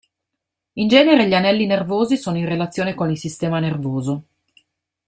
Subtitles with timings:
[0.79, 4.23] In genere gli anelli nervosi sono in relazione con il sistema nervoso.